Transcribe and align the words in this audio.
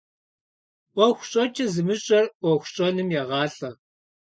Iуэху 0.97 1.25
щIэкIэ 1.29 1.65
зымыщIэр 1.73 2.25
Iуэху 2.47 2.69
щIэным 2.73 3.09
егъалIэ. 3.21 3.69